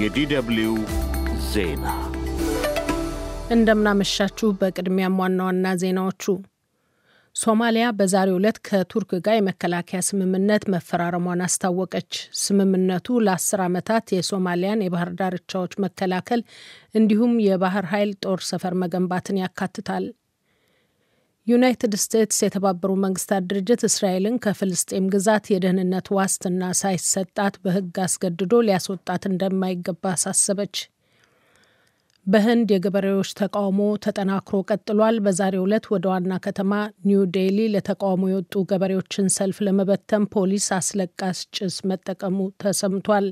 የዲደብልዩ 0.00 0.68
ዜና 1.48 1.86
እንደምናመሻችሁ። 3.50 4.48
በቅድሚያም 4.60 5.18
ዋና 5.20 5.38
ዋና 5.46 5.72
ዜናዎቹ 5.80 6.22
ሶማሊያ 7.36 7.86
በዛሬው 7.98 8.38
ዕለት 8.38 8.58
ከቱርክ 8.66 9.10
ጋር 9.26 9.34
የመከላከያ 9.36 10.00
ስምምነት 10.08 10.62
መፈራረሟን 10.74 11.44
አስታወቀች። 11.46 12.12
ስምምነቱ 12.40 13.18
ለአስር 13.26 13.62
ዓመታት 13.66 14.14
የሶማሊያን 14.16 14.84
የባህር 14.84 15.10
ዳርቻዎች 15.20 15.74
መከላከል 15.84 16.42
እንዲሁም 16.94 17.34
የባህር 17.46 17.86
ኃይል 17.92 18.12
ጦር 18.24 18.42
ሰፈር 18.50 18.76
መገንባትን 18.82 19.40
ያካትታል። 19.42 20.06
ዩናይትድ 21.46 21.94
ስቴትስ 22.00 22.38
የተባበሩ 22.44 22.90
መንግስታት 23.04 23.44
ድርጅት 23.50 23.82
እስራኤልን 23.88 24.34
ከፍልስጤም 24.44 25.04
ግዛት 25.14 25.44
የደህንነት 25.52 26.06
ዋስትና 26.16 26.62
ሳይሰጣት 26.80 27.54
በሕግ 27.64 27.98
አስገድዶ 28.04 28.52
ሊያስወጣት 28.66 29.22
እንደማይገባ 29.30 30.02
አሳሰበች። 30.14 30.76
በህንድ 32.26 32.68
የገበሬዎች 32.72 33.30
ተቃውሞ 33.38 33.80
ተጠናክሮ 34.04 34.56
ቀጥሏል። 34.68 35.16
በዛሬው 35.24 35.64
ዕለት 35.66 35.86
ወደ 35.92 36.06
ዋና 36.12 36.32
ከተማ 36.46 36.72
ኒው 37.08 37.22
ዴሊ 37.36 37.58
ለተቃውሞ 37.74 38.24
የወጡ 38.30 38.62
ገበሬዎችን 38.70 39.32
ሰልፍ 39.36 39.58
ለመበተን 39.66 40.26
ፖሊስ 40.34 40.66
አስለቃሽ 40.78 41.40
ጭስ 41.58 41.78
መጠቀሙ 41.90 42.38
ተሰምቷል። 42.62 43.28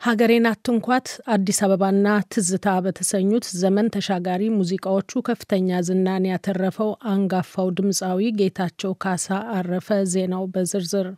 ሀገሬን 0.00 0.46
አትንኳት 0.48 1.06
አዲስ 1.34 1.58
አበባና 1.66 2.08
ትዝታ 2.32 2.66
በተሰኙት 2.84 3.46
ዘመን 3.60 3.86
ተሻጋሪ 3.94 4.42
ሙዚቃዎቹ 4.56 5.22
ከፍተኛ 5.28 5.78
ዝናን 5.86 6.28
ያተረፈው 6.30 6.90
አንጋፋው 7.12 7.68
ድምፃዊ 7.78 8.28
ጌታቸው 8.38 8.92
ካሳ 9.04 9.26
አረፈ። 9.54 9.88
ዜናው 10.12 10.44
በዝርዝር 10.54 11.08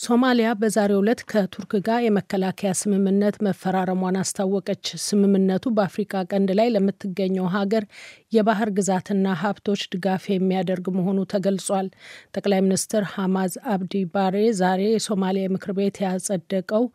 ሶማሊያ 0.00 0.48
በዛሬው 0.60 1.00
ዕለት 1.00 1.20
ከቱርክ 1.30 1.72
ጋር 1.86 1.98
የመከላከያ 2.02 2.70
ስምምነት 2.80 3.36
መፈራረሟን 3.46 4.16
አስታወቀች። 4.20 4.84
ስምምነቱ 5.02 5.72
በአፍሪካ 5.76 6.22
ቀንድ 6.30 6.50
ላይ 6.58 6.68
ለምትገኘው 6.74 7.46
ሀገር 7.54 7.84
የባህር 8.32 8.70
ግዛትና 8.78 9.34
ሀብቶች 9.42 9.82
ድጋፍ 9.94 10.24
የሚያደርግ 10.30 10.86
መሆኑ 10.96 11.18
ተገልጿል። 11.32 11.88
ጠቅላይ 12.34 12.62
ሚኒስትር 12.66 13.04
ሐማዝ 13.12 13.54
አብዲ 13.74 14.02
ባሬ 14.14 14.36
ዛሬ 14.60 14.80
የሶማሊያ 14.88 15.50
ምክር 15.54 15.72
ቤት 15.78 15.98
ያጸደቀው 16.06 16.86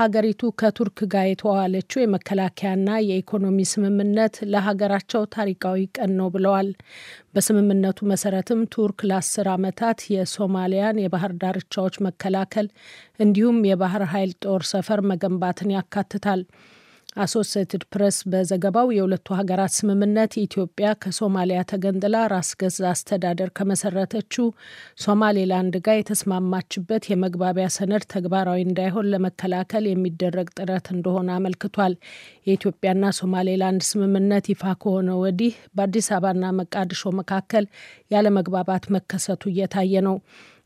ሀገሪቱ 0.00 0.50
ከቱርክ 0.60 0.98
ጋር 1.12 1.28
የተዋዋለችው 1.30 2.02
የመከላከያና 2.02 2.88
የኢኮኖሚ 3.08 3.68
ስምምነት 3.72 4.36
ለሀገራቸው 4.52 5.24
ታሪካዊ 5.36 5.86
ቀን 5.96 6.12
ነው 6.18 6.30
ብለዋል። 6.34 6.70
በስምምነቱ 7.38 7.98
መሰረትም 8.10 8.60
ቱርክ 8.72 9.00
ለአስር 9.08 9.46
ዓመታት 9.52 9.98
የሶማሊያን 10.12 10.96
የባህር 11.02 11.32
ዳርቻዎች 11.42 11.96
መከላከል 12.06 12.66
እንዲሁም 13.18 13.58
የባህር 13.68 14.04
ኃይል 14.12 14.32
ጦር 14.44 14.62
ሰፈር 14.70 15.00
መገንባትን 15.10 15.72
ያካትታል። 15.74 16.40
አሶሲየትድ 17.16 17.82
ፕሬስ 17.92 18.16
በዘገባው 18.30 18.88
የሁለቱ 18.94 19.28
ሀገራት 19.38 19.72
ስምምነት 19.76 20.32
ኢትዮጵያ 20.42 20.88
ከሶማሊያ 21.02 21.60
ተገንጥላ 21.70 22.16
ራስ 22.32 22.50
ገዝ 22.60 22.76
አስተዳደር 22.90 23.50
ከመሰረተችው 23.58 24.46
ሶማሌላንድ 25.04 25.76
ጋር 25.86 25.96
የተስማማችበት 25.98 27.08
የመግባቢያ 27.10 27.66
ሰነድ 27.76 28.04
ተግባራዊ 28.14 28.60
እንዳይሆን 28.66 29.10
ለመከላከል 29.14 29.86
የሚደረግ 29.88 30.50
ጥረት 30.58 30.88
እንደሆነ 30.94 31.30
አመልክቷል። 31.38 31.96
የኢትዮጵያና 32.48 33.10
ሶማሌላንድ 33.20 33.82
ስምምነት 33.90 34.46
ይፋ 34.52 34.74
ከሆነ 34.82 35.10
ወዲህ 35.22 35.56
በአዲስ 35.76 36.08
አበባና 36.16 36.52
መቃድሾ 36.60 37.12
መካከል 37.20 37.66
ያለመግባባት 38.10 38.86
መከሰቱ 38.96 39.42
እየታየ 39.52 40.04
ነው። 40.08 40.16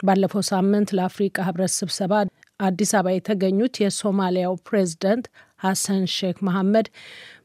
ባለፈው 0.02 0.42
ሳምንት 0.48 0.88
ለአፍሪቃ 0.96 1.36
ህብረት 1.48 1.72
ስብሰባ 1.74 2.14
አዲስ 2.60 2.90
አበባ 2.96 3.12
የተገኙት 3.12 3.74
የሶማሊያው 3.82 4.54
ፕሬዝዳንት 4.66 5.24
ሐሰን 5.62 6.04
ሼክ 6.14 6.38
መሐመድ 6.46 6.86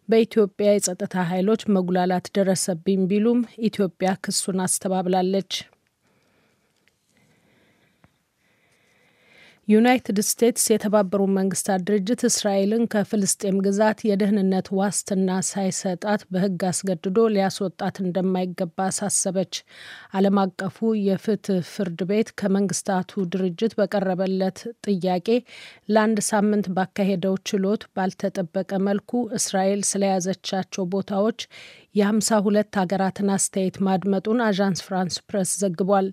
በኢትዮጵያ 0.10 0.68
የጸጥታ 0.74 1.16
ኃይሎች 1.32 1.62
መጉላላት 1.76 2.28
ደረሰብኝ 2.38 3.02
ቢሉም 3.10 3.40
ኢትዮጵያ 3.68 4.12
ክሱን 4.24 4.60
አስተባብላለች። 4.66 5.52
ዩናይትድ 9.68 10.20
ስቴትስ 10.26 10.66
የተባበሩ 10.72 11.22
መንግስታት 11.38 11.82
ድርጅት 11.88 12.22
እስራኤልን 12.28 12.84
ከፍልስጤም 12.94 13.56
ግዛት 13.66 14.00
የደህንነት 14.08 14.68
ዋስትና 14.78 15.30
ሳይሰጣት 15.48 16.22
በሕግ 16.32 16.62
አስገድዶ 16.70 17.26
ሊያስወጣት 17.34 17.98
እንደማይገባ 18.04 18.78
አሳሰበች። 18.88 19.54
ዓለም 20.18 20.38
አቀፉ 20.44 20.78
የፍትህ 21.02 21.60
ፍርድ 21.74 22.04
ቤት 22.12 22.30
ከመንግስታቱ 22.42 23.26
ድርጅት 23.34 23.76
በቀረበለት 23.80 24.62
ጥያቄ 24.88 25.28
ለአንድ 25.90 26.22
ሳምንት 26.30 26.70
ባካሄደው 26.78 27.36
ችሎት 27.50 27.84
ባልተጠበቀ 27.94 28.72
መልኩ 28.88 29.12
እስራኤል 29.40 29.84
ስለያዘቻቸው 29.92 30.86
ቦታዎች 30.94 31.42
የሀምሳ 31.96 32.40
ሁለት 32.46 32.74
ሀገራትን 32.80 33.30
አስተያየት 33.36 33.78
ማድመጡን 33.86 34.40
አዣንስ 34.48 34.82
ፍራንስ 34.88 35.18
ፕሬስ 35.30 35.52
ዘግቧል። 35.62 36.10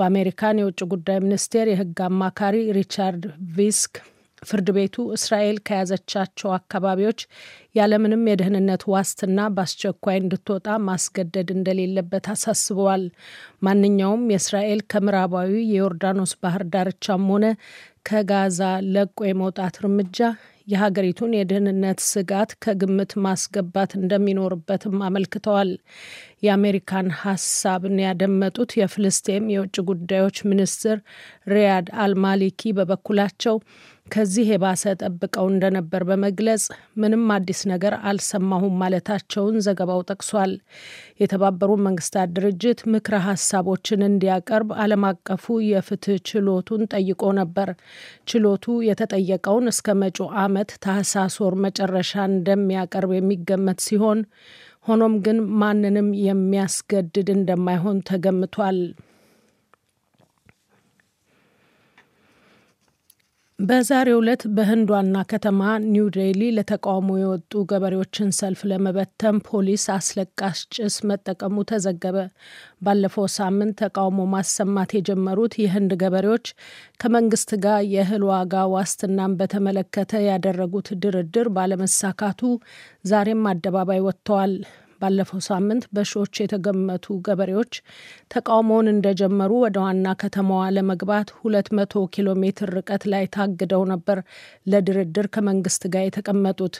በአሜሪካን 0.00 0.60
የውጭ 0.60 0.80
ጉዳይ 0.92 1.18
ሚኒስቴር 1.24 1.68
የህግ 1.70 1.98
አማካሪ 2.06 2.56
ሪቻርድ 2.76 3.24
ቪስክ 3.56 3.94
ፍርድ 4.42 4.68
ቤቱ 4.76 4.96
እስራኤል 5.16 5.56
ከያዘቻቸው 5.66 6.50
አካባቢዎች 6.54 7.20
ያለምንም 7.74 8.22
የደህንነት 8.30 8.82
ዋስትና 8.92 9.48
በአስቸኳይ 9.56 10.16
እንድትወጣ 10.20 10.76
ማስገደድ 10.86 11.48
እንደሌለበት 11.56 12.26
አሳስበዋል። 12.34 13.04
ማንኛውም 13.66 14.22
የእስራኤል 14.32 14.80
ከምዕራባዊ 14.92 15.52
የዮርዳኖስ 15.72 16.32
ባህር 16.42 16.64
ዳርቻም 16.74 17.26
ሆነ 17.32 17.46
ከጋዛ 18.10 18.60
ለቆ 18.92 19.18
የመውጣት 19.28 19.76
እርምጃ 19.82 20.18
የሀገሪቱን 20.68 21.32
የደህንነት 21.36 22.00
ስጋት 22.08 22.50
ከግምት 22.64 23.12
ማስገባት 23.24 23.92
እንደሚኖርበትም 23.98 24.96
አመልክተዋል። 25.06 25.70
የአሜሪካን 26.42 27.08
ሀሳብን 27.20 27.96
ያደመጡት 28.04 28.70
የፍልስጤም 28.78 29.46
የውጭ 29.52 29.76
ጉዳዮች 29.90 30.38
ሚኒስትር 30.50 30.98
ሪያድ 31.52 31.88
አልማሊኪ 32.04 32.72
በበኩላቸው 32.78 33.56
ከዚህ 34.06 34.46
የባሰ 34.50 34.92
ጠብቀው 35.00 35.46
እንደነበር 35.50 36.02
በመግለጽ 36.08 36.62
ምንም 37.00 37.24
አዲስ 37.34 37.60
ነገር 37.72 37.94
አልሰማሁም 38.08 38.78
ማለታቸውን 38.80 39.56
ዘገባው 39.66 40.00
ጠቅሷል። 40.08 40.52
የተባበሩ 41.22 41.70
መንግስታት 41.84 42.32
ድርጅት 42.36 42.80
ምክረ 42.94 43.16
ሀሳቦችን 43.26 44.06
እንዲያቀርብ 44.08 44.70
ዓለም 44.84 45.04
አቀፉ 45.10 45.58
የፍትህ 45.68 46.18
ችሎቱን 46.30 46.82
ጠይቆ 46.94 47.32
ነበር። 47.40 47.70
ችሎቱ 48.28 48.76
የተጠየቀውን 48.88 49.68
እስከ 49.72 49.96
መጪው 50.02 50.28
ዓመት 50.44 50.72
ታህሳስ 50.84 51.36
ወር 51.44 51.56
መጨረሻ 51.66 52.24
እንደሚያቀርብ 52.32 53.12
የሚገመት 53.16 53.80
ሲሆን 53.86 54.20
ሆኖም 54.84 55.14
ግን 55.24 55.38
ማንንም 55.60 56.08
የሚያስገድድ 56.26 57.28
እንደማይሆን 57.34 57.98
ተገምቷል። 58.08 58.78
በዛሬው 63.60 64.18
ዕለት 64.20 64.42
በህንድ 64.56 64.88
ዋና 64.92 65.16
ከተማ 65.30 65.62
ኒው 65.86 66.06
ዴሊ 66.14 66.42
ለተቃውሞ 66.56 67.08
የወጡ 67.20 67.62
ገበሬዎችን 67.70 68.28
ሰልፍ 68.38 68.60
ለመበተን 68.70 69.36
ፖሊስ 69.48 69.84
አስለቃሽ 69.94 70.60
ጭስ 70.76 70.96
መጠቀሙ 71.10 71.64
ተዘገበ። 71.70 72.16
ባለፈው 72.82 73.26
ሳምንት 73.34 73.76
ተቃውሞ 73.82 74.26
ማሰማት 74.34 74.92
የጀመሩት 74.96 75.54
የህንድ 75.62 75.92
ገበሬዎች 76.02 76.46
ከመንግስት 77.00 77.52
ጋር 77.64 77.80
የእህል 77.94 78.24
ዋጋ 78.30 78.62
ዋስትናን 78.74 79.36
በተመለከተ 79.40 80.22
ያደረጉት 80.28 80.88
ድርድር 81.02 81.50
ባለመሳካቱ 81.56 82.42
ዛሬም 83.06 83.44
አደባባይ 83.52 84.02
ወጥተዋል። 84.06 84.54
ባለፈው 85.00 85.40
ሳምንት 85.46 85.84
በሺዎች 85.94 86.34
የተገመቱ 86.42 87.16
ገበሬዎች 87.26 87.72
ተቃውሞውን 88.34 88.90
እንደጀመሩ 88.92 89.52
ወደ 89.64 89.76
ዋና 89.84 90.14
ከተማዋ 90.22 90.64
ለመግባት 90.76 91.28
ሁለት 91.40 91.68
መቶ 91.78 92.02
ኪሎ 92.14 92.28
ሜትር 92.42 92.70
ርቀት 92.76 93.04
ላይ 93.12 93.24
ታግደው 93.34 93.84
ነበር 93.92 94.18
ለድርድር 94.70 95.28
ከመንግስት 95.34 95.84
ጋር 95.94 96.04
የተቀመጡት። 96.06 96.76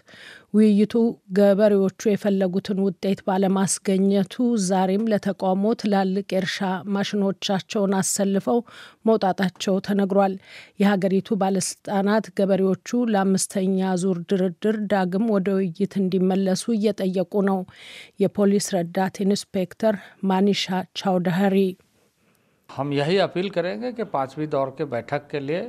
ውይይቱ 0.54 0.94
ገበሬዎቹ 1.36 2.00
የፈለጉትን 2.08 2.78
ውጤት 2.84 3.18
ባለማስገኘቱ 3.26 4.34
ዛሬም 4.68 5.04
ለተቃውሞ 5.10 5.64
ትላልቅ 5.80 6.26
የእርሻ 6.32 6.58
ማሽኖቻቸውን 6.94 7.92
አሰልፈው 8.00 8.58
መውጣታቸው 9.06 9.76
ተነግሯል። 9.86 10.34
የሀገሪቱ 10.82 11.38
ባለስልጣናት 11.42 12.26
ገበሬዎቹ 12.38 12.78
ለአምስተኛ 13.12 13.68
ዙር 14.02 14.18
ድርድር 14.30 14.78
ዳግም 14.92 15.26
ወደ 15.34 15.48
ውይይት 15.58 15.94
እንዲመለሱ 16.00 16.64
እየጠየቁ 16.76 17.32
ነው። 17.48 17.60
የፖሊስ 18.19 18.67
ረዳት 18.75 19.15
ኢንስፔክተር 19.25 19.95
ማኒሻ 20.31 20.63
ቻውዳሪ 21.01 21.57
हम 22.69 22.87
यही 22.93 23.17
अपील 23.19 23.47
करेंगे 23.49 23.89
कि 23.91 24.03
पांचवी 24.13 24.45
दौर 24.53 24.69
के 24.77 24.85
बैठक 24.93 25.23
के 25.31 25.39
लिए 25.39 25.59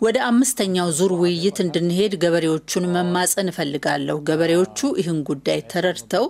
ወደ 0.00 0.18
አምስተኛው 0.26 0.88
ዙር 0.96 1.12
ውይይት 1.20 1.58
እንድንሄድ 1.64 2.12
ገበሬዎቹን 2.22 2.84
መማጸን 2.94 3.50
እፈልጋለሁ። 3.50 4.16
ገበሬዎቹ 4.28 4.78
ይህን 5.00 5.18
ጉዳይ 5.28 5.60
ተረድተው 5.72 6.24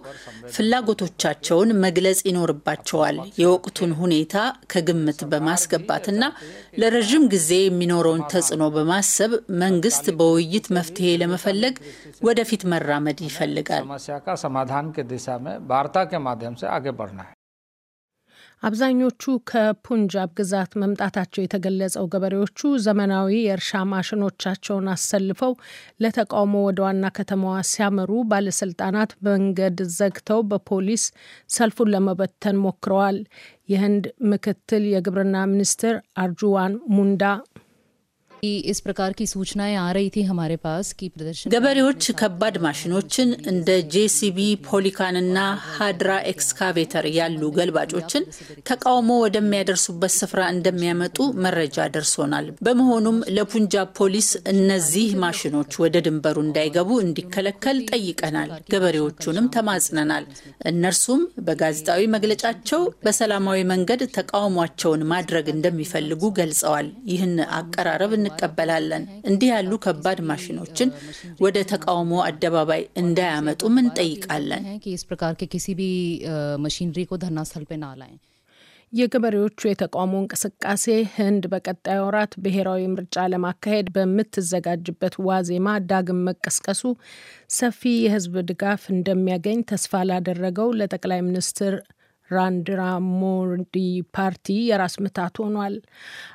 ፍላጎቶቻቸውን 0.54 1.70
መግለጽ 1.84 2.20
ይኖርባቸዋል። 2.28 3.16
የወቅቱን 3.40 3.92
ሁኔታ 4.00 4.34
ከግምት 4.72 5.20
በማስገባትና 5.32 6.22
ለረዥም 6.80 7.24
ጊዜ 7.34 7.50
የሚኖረውን 7.60 8.22
ተጽዕኖ 8.32 8.64
በማሰብ 8.76 9.32
መንግስት 9.64 10.06
በውይይት 10.20 10.68
መፍትሄ 10.78 11.16
ለመፈለግ 11.22 11.74
ወደፊት 12.28 12.64
መራመድ 12.72 13.20
ይፈልጋል። 13.28 13.86
አብዛኞቹ 18.64 19.22
ከፑንጃብ 19.48 20.30
ግዛት 20.38 20.72
መምጣታቸው 20.80 21.42
የተገለጸው 21.42 22.04
ገበሬዎቹ 22.12 22.70
ዘመናዊ 22.84 23.30
የእርሻ 23.38 23.80
ማሽኖቻቸውን 23.90 24.86
አሰልፈው 24.92 25.52
ለተቃውሞ 26.02 26.54
ወደ 26.66 26.80
ዋና 26.86 27.10
ከተማዋ 27.18 27.56
ሲያመሩ 27.70 28.10
ባለስልጣናት 28.30 29.12
መንገድ 29.28 29.80
ዘግተው 29.96 30.40
በፖሊስ 30.50 31.04
ሰልፉን 31.50 31.92
ለመበተን 31.94 32.62
ሞክረዋል። 32.64 33.18
የህንድ 33.68 34.04
ምክትል 34.30 34.84
የግብርና 34.92 35.36
ሚኒስትር 35.52 35.94
አርጁዋን 36.22 36.74
ሙንዳ 36.94 37.22
इस 38.43 38.79
प्रकार 38.79 39.13
की 39.13 39.25
सूचनाएं 39.27 39.75
आ 39.77 39.91
रही 39.91 40.09
थी 40.09 40.21
हमारे 40.23 40.55
पास 40.57 40.91
कि 40.93 41.07
प्रदर्शन 41.09 41.51
ገበሬዎች 41.53 42.03
ከባድ 42.19 42.55
ማሽኖችን 42.65 43.29
እንደ 43.51 43.69
ጄሲቢ 43.93 44.37
ፖሊካንና 44.67 45.37
ሃድራ 45.73 46.11
ኤክስካቬተር 46.31 47.05
ያሉ 47.17 47.41
ገልባጮችን 47.57 48.23
ተቃውሞ 48.69 49.09
ወደሚያደርሱበት 49.23 50.13
ስፍራ 50.19 50.41
እንደሚያመጡ 50.53 51.17
መረጃ 51.45 51.87
ደርሶናል። 51.95 52.47
በመሆኑም 52.67 53.17
ለፑንጃብ 53.35 53.89
ፖሊስ 53.99 54.29
እነዚህ 54.53 55.09
ማሽኖች 55.23 55.71
ወደ 55.83 55.95
ድንበሩ 56.07 56.37
እንዳይገቡ 56.45 56.89
እንዲከለከል 57.05 57.77
ጠይቀናል። 57.91 58.53
ገበሬዎቹንም 58.73 59.51
ተማጽነናል። 59.57 60.25
እነርሱም 60.71 61.21
በጋዜጣዊ 61.47 62.01
መግለጫቸው 62.15 62.81
በሰላማዊ 63.05 63.59
መንገድ 63.73 64.03
ተቃውሟቸውን 64.17 65.05
ማድረግ 65.13 65.45
እንደሚፈልጉ 65.55 66.23
ገልጸዋል። 66.39 66.89
ይህን 67.13 67.35
አቀራረብ 67.59 68.11
እንቀበላለን። 68.34 69.02
እንዲህ 69.30 69.48
ያሉ 69.52 69.72
ከባድ 69.84 70.18
ማሽኖችን 70.28 70.88
ወደ 71.44 71.58
ተቃውሞ 71.72 72.12
አደባባይ 72.26 72.82
እንዳያመጡም 73.02 73.76
እንጠይቃለን። 73.82 74.64
የገበሬዎቹ 78.92 79.60
የተቃውሞ 79.66 80.12
እንቅስቃሴ 80.20 80.84
ህንድ 81.14 81.44
በቀጣይ 81.52 81.98
ወራት 82.02 82.32
ብሔራዊ 82.42 82.82
ምርጫ 82.92 83.24
ለማካሄድ 83.32 83.86
በምትዘጋጅበት 83.94 85.14
ዋዜማ 85.28 85.68
ዳግም 85.88 86.20
መቀስቀሱ 86.28 86.82
ሰፊ 87.56 87.80
የህዝብ 87.96 88.34
ድጋፍ 88.50 88.84
እንደሚያገኝ 88.94 89.58
ተስፋ 89.70 90.02
ላደረገው 90.10 90.70
ለጠቅላይ 90.80 91.22
ሚኒስትር 91.28 91.74
ራንድራ 92.30 92.82
ሞዲ 93.14 93.76
ፓርቲ 94.16 94.56
የራስ 94.68 94.94
ምታት 95.04 95.36
ሆኗል። 95.42 95.74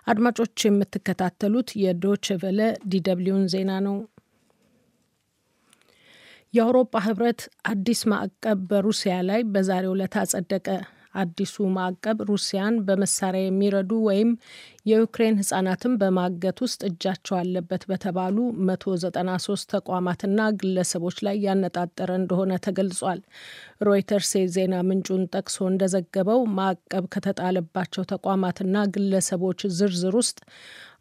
አድማጮች 0.07 0.65
የምትከታተሉት 0.65 1.69
የዶች 1.83 2.27
ቨለ 2.41 2.59
ዲደብሊውን 2.91 3.45
ዜና 3.53 3.71
ነው። 3.87 3.97
የአውሮፓ 6.53 6.93
ህብረት 7.05 7.41
አዲስ 7.71 7.99
ማዕቀብ 8.11 8.59
በሩሲያ 8.69 9.15
ላይ 9.27 9.41
በዛሬው 9.51 9.93
ዕለት 9.95 10.15
አጸደቀ። 10.21 10.67
አዲሱ 11.13 11.55
ማዕቀብ 11.75 12.17
ሩሲያን 12.29 12.75
በመሳሪያ 12.87 13.43
የሚረዱ 13.45 13.91
ወይም 14.07 14.29
የዩክሬን 14.89 15.39
ህጻናትን 15.39 15.93
በማገት 16.01 16.57
ውስጥ 16.65 16.81
እጃቸው 16.89 17.35
አለበት 17.39 17.83
በተባሉ 17.89 18.37
193 18.69 19.67
ተቋማትና 19.73 20.49
ግለሰቦች 20.59 21.17
ላይ 21.27 21.37
ያነጣጠረ 21.45 22.09
እንደሆነ 22.19 22.51
ተገልጿል። 22.65 23.21
ሮይተርስ 23.87 24.31
የዜና 24.37 24.75
ምንጩን 24.89 25.23
ጠቅሶ 25.35 25.57
እንደዘገበው 25.69 26.41
ማዕቀብ 26.57 27.05
ከተጣለባቸው 27.15 28.05
ተቋማትና 28.13 28.85
ግለሰቦች 28.95 29.61
ዝርዝር 29.77 30.15
ውስጥ 30.21 30.39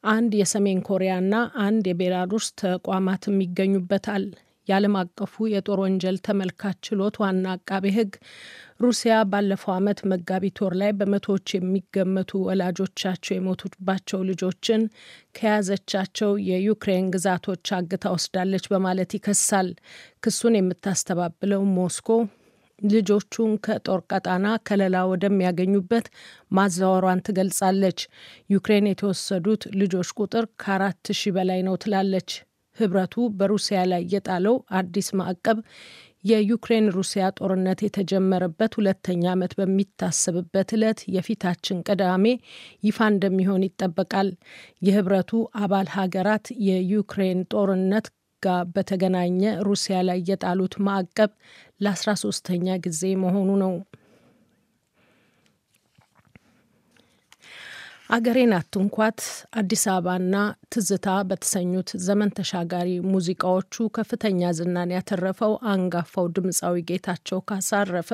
አንድ 0.08 0.32
የሰሜን 0.38 0.82
ኮሪያና 0.88 1.34
አንድ 1.62 1.87
የቤላሩስ 1.90 2.49
ተቋማትም 2.62 3.40
ይገኙበታል። 3.44 4.26
የዓለም 4.69 4.94
አቀፉ 5.00 5.47
የጦር 5.50 5.79
ወንጀል 5.85 6.17
ተመልካች 6.26 6.79
ችሎት 6.87 7.17
ዋና 7.23 7.44
አቃቤ 7.55 7.85
ህግ 7.97 8.12
ሩሲያ 8.81 9.15
ባለፈው 9.31 9.73
ዓመት 9.76 10.00
መጋቢት 10.11 10.59
ወር 10.65 10.75
ላይ 10.81 10.91
በመቶዎች 10.99 11.47
የሚገመቱ 11.55 12.41
ወላጆቻቸው 12.47 13.35
የሞቱባቸው 13.37 14.20
ልጆችን 14.29 14.82
ከያዘቻቸው 15.38 16.32
የዩክሬን 16.49 17.06
ግዛቶች 17.15 17.73
አግታ 17.79 18.05
ወስዳለች 18.15 18.67
በማለት 18.73 19.17
ይከሳል። 19.19 19.70
ክሱን 20.23 20.59
የምታስተባብለው 20.59 21.64
ሞስኮ 21.75 22.11
ልጆቹን 22.79 23.53
ከጦር 23.64 24.00
ቀጣና 24.11 24.49
ከለላ 24.67 24.97
ወደሚያገኙበት 25.12 26.06
ማዛወሯን 26.53 27.25
ትገልጻለች። 27.26 28.00
ዩክሬን 28.50 28.91
የተወሰዱት 28.91 29.64
ልጆች 29.81 30.11
ቁጥር 30.21 30.47
ከአራት 30.62 31.11
ሺህ 31.21 31.35
በላይ 31.37 31.62
ነው 31.69 31.76
ትላለች። 31.85 32.31
ህብረቱ 32.78 33.14
በሩሲያ 33.38 33.78
ላይ 33.92 34.02
የጣለው 34.14 34.56
አዲስ 34.78 35.08
ማዕቀብ 35.19 35.58
የዩክሬን 36.25 36.86
ሩሲያ 36.96 37.25
ጦርነት 37.38 37.80
የተጀመረበት 37.84 38.72
ሁለተኛ 38.78 39.25
ዓመት 39.34 39.52
በሚታሰብበት 39.58 40.70
ዕለት 40.76 41.00
የፊታችን 41.14 41.82
ቅዳሜ 41.88 42.25
ይፋ 42.86 42.98
እንደሚሆን 43.12 43.66
ይጠበቃል። 43.66 44.30
የህብረቱ 44.86 45.30
አባል 45.62 45.88
ሀገራት 45.96 46.46
የዩክሬን 46.69 47.40
ጦርነት 47.52 48.08
ጋር 48.42 48.64
በተገናኘ 48.75 49.40
ሩሲያ 49.69 49.96
ላይ 50.08 50.19
የጣሉት 50.28 50.75
ማዕቀብ 50.86 51.30
ለአስራ 51.80 52.10
ሶስተኛ 52.25 52.76
ጊዜ 52.84 53.02
መሆኑ 53.25 53.48
ነው። 53.64 53.72
አገሬን 58.08 58.52
አትንኳት 58.56 59.19
አዲስ 59.60 59.82
አበባና 59.93 60.37
ትዝታ 60.72 61.08
በተሰኙት 61.28 61.90
ዘመን 62.05 62.31
ተሻጋሪ 62.38 62.90
ሙዚቃዎቹ 63.10 63.87
ከፍተኛ 63.96 64.50
ዝናን 64.58 64.94
ያተረፈው 64.94 65.52
አንጋፋው 65.72 66.26
ድምፃዊ 66.37 66.84
ጌታቸው 66.90 67.40
ካሳ 67.50 67.70
አረፈ። 67.81 68.10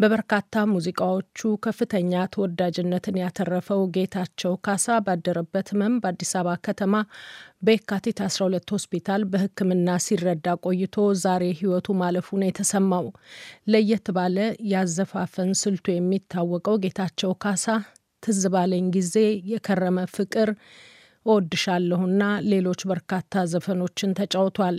በበርካታ 0.00 0.64
ሙዚቃዎቹ 0.72 1.38
ከፍተኛ 1.66 2.22
ተወዳጅነትን 2.34 3.20
ያተረፈው 3.22 3.82
ጌታቸው 3.96 4.54
ካሳ 4.66 5.00
ባደረበት 5.06 5.68
ህመም 5.74 6.00
በአዲስ 6.02 6.32
አበባ 6.36 6.56
ከተማ 6.66 6.94
በየካቲት 7.62 8.20
12 8.26 8.74
ሆስፒታል 8.74 9.22
በሕክምና 9.32 10.00
ሲረዳ 10.04 10.58
ቆይቶ 10.64 10.96
ዛሬ 11.22 11.44
ህይወቱ 11.58 11.88
ማለፉ 12.00 12.28
ነው 12.40 12.48
የተሰማው። 12.48 13.08
ለየት 13.72 14.08
ባለ 14.18 14.38
ያዘፋፈን 14.72 15.50
ስልቱ 15.60 15.86
የሚታወቀው 15.94 16.78
ጌታቸው 16.84 17.32
ካሳ 17.44 17.66
ትዝ 18.22 18.42
ባለኝ 18.54 18.86
ጊዜ 18.96 19.14
የከረመ 19.52 19.98
ፍቅር 20.14 20.50
እወድሻለሁና 21.26 22.22
ሌሎች 22.52 22.80
በርካታ 22.90 23.42
ዘፈኖችን 23.52 24.16
ተጫውቷል። 24.18 24.78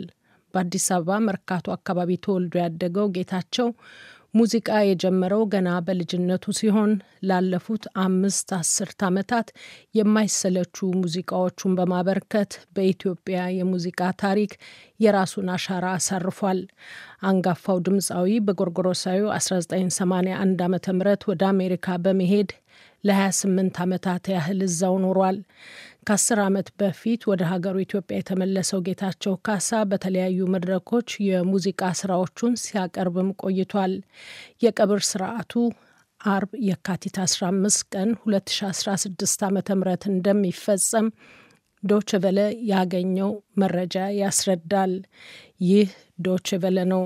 በአዲስ 0.54 0.88
አበባ 0.96 1.18
መርካቶ 1.28 1.68
አካባቢ 1.76 2.12
ተወልዶ 2.26 2.56
ያደገው 2.64 3.08
ጌታቸው 3.16 3.68
ሙዚቃ 4.34 4.70
የጀመረው 4.82 5.42
ገና 5.54 5.70
በልጅነቱ 5.86 6.54
ሲሆን 6.60 6.92
ላለፉት 7.30 7.84
አምስት 8.04 8.50
አስርት 8.58 9.00
ዓመታት 9.08 9.48
የማይሰለቹ 9.98 10.90
ሙዚቃዎቹን 11.02 11.76
በማበርከት 11.80 12.54
በኢትዮጵያ 12.76 13.40
የሙዚቃ 13.58 14.12
ታሪክ 14.24 14.54
የራሱን 15.00 15.50
አሻራ 15.56 15.86
አሳርፏል። 15.98 16.62
አንጋፋው 17.24 17.80
ድምፃዊ 17.88 18.40
በጎርጎሮሳዊ 18.48 19.22
1981 19.34 20.66
ዓ 20.66 20.94
ም 20.94 21.02
ወደ 21.32 21.44
አሜሪካ 21.54 21.98
በመሄድ 22.06 22.52
ለ28 23.04 23.78
ዓመታት 23.84 24.26
ያህል 24.34 24.60
እዛው 24.66 24.96
ኖሯል። 25.04 25.38
ከአስር 26.08 26.40
ዓመት 26.44 26.68
በፊት 26.80 27.22
ወደ 27.30 27.42
ሀገሩ 27.50 27.76
ኢትዮጵያ 27.84 28.16
የተመለሰው 28.20 28.80
ጌታቸው 28.86 29.34
ካሳ 29.46 29.80
በተለያዩ 29.90 30.48
መድረኮች 30.54 31.10
የሙዚቃ 31.26 31.92
ስራዎቹን 32.00 32.54
ሲያቀርብም 32.64 33.30
ቆይቷል። 33.44 33.94
የቀብር 34.66 35.02
ስርዓቱ 35.10 35.54
አርብ 36.22 36.52
የካቲት 36.68 37.16
15 37.24 37.86
ቀን 37.94 38.10
2016 38.26 39.46
ዓ 39.46 39.52
ም 39.52 39.60
እንደሚፈጸም 40.12 41.08
ዶችቨለ 41.84 42.40
ያገኘው 42.72 43.32
መረጃ 43.58 43.96
ያስረዳል። 44.20 44.92
ይህ 45.68 45.90
ዶችቨለ 46.26 46.80
ነው። 46.92 47.04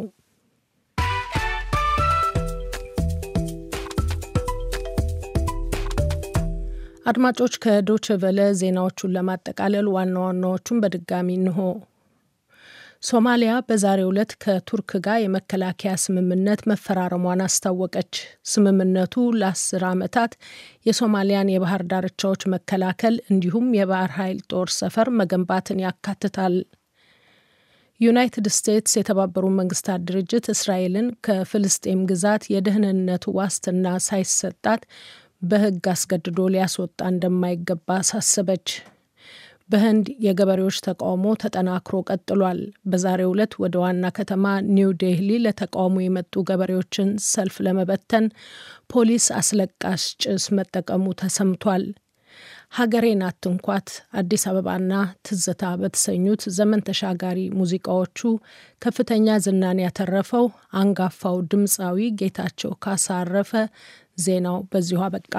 አድማጮች 7.05 7.53
ከዶች 7.63 8.05
ቨለ 8.21 8.39
ዜናዎቹን 8.59 9.11
ለማጠቃለል 9.15 9.87
ዋና 9.95 10.15
ዋናዎቹን 10.23 10.79
በድጋሚ 10.83 11.27
እንሆ። 11.39 11.57
ሶማሊያ 13.03 13.51
በዛሬው 13.67 14.09
ዕለት 14.11 14.31
ከቱርክ 14.43 14.91
ጋር 15.05 15.17
የመከላከያ 15.21 15.91
ስምምነት 16.03 16.61
መፈራረሟን 16.71 17.43
አስታወቀች። 17.45 18.13
ስምምነቱ 18.51 19.25
ለአስር 19.39 19.83
ዓመታት 19.91 20.31
የሶማሊያን 20.87 21.51
የባህር 21.53 21.83
ዳርቻዎች 21.91 22.43
መከላከል 22.53 23.17
እንዲሁም 23.29 23.67
የባህር 23.79 24.13
ኃይል 24.19 24.39
ጦር 24.51 24.71
ሰፈር 24.79 25.09
መገንባትን 25.19 25.83
ያካትታል። 25.85 26.55
ዩናይትድ 27.99 28.47
ስቴትስ 28.53 28.93
የተባበሩት 28.97 29.53
መንግስታት 29.57 30.01
ድርጅት 30.07 30.45
እስራኤልን 30.53 31.05
ከፍልስጤም 31.25 31.99
ግዛት 32.09 32.43
የደህንነት 32.53 33.23
ዋስትና 33.37 33.93
ሳይሰጣት 34.07 34.81
በሕግ 35.41 35.85
አስገድዶ 35.91 36.39
ሊያስወጣ 36.53 36.99
እንደማይገባ 37.11 37.87
አሳሰበች። 38.01 38.67
በህንድ 39.69 40.07
የገበሬዎች 40.25 40.77
ተቃውሞ 40.85 41.25
ተጠናክሮ 41.41 41.95
ቀጥሏል። 42.09 42.59
በዛሬው 42.89 43.31
ዕለት 43.33 43.53
ወደ 43.61 43.75
ዋና 43.83 44.11
ከተማ 44.17 44.45
ኒው 44.75 44.91
ዴህሊ 45.01 45.29
ለተቃውሞ 45.45 45.95
የመጡ 46.03 46.43
ገበሬዎችን 46.49 47.09
ሰልፍ 47.29 47.55
ለመበተን 47.67 48.25
ፖሊስ 48.93 49.27
አስለቃሽ 49.39 50.03
ጭስ 50.23 50.45
መጠቀሙ 50.57 51.05
ተሰምቷል። 51.21 51.85
ሀገሬን 52.75 53.21
አትንኳት፣ 53.25 53.89
አዲስ 54.19 54.43
አበባና 54.49 54.93
ትዝታ 55.25 55.63
በተሰኙት 55.81 56.41
ዘመን 56.55 56.81
ተሻጋሪ 56.87 57.39
ሙዚቃዎቹ 57.59 58.19
ከፍተኛ 58.81 59.37
ዝናን 59.45 59.81
ያተረፈው 59.83 60.45
አንጋፋው 60.79 61.37
ድምፃዊ 61.51 62.07
ጌታቸው 62.19 62.73
ካሳ 62.83 63.07
አረፈ። 63.19 63.51
ዜናው 64.17 64.57
በዚሁ 64.71 64.99
አበቃ። 65.05 65.33